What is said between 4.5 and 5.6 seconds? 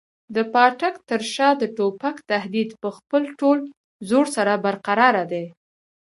برقراره دی.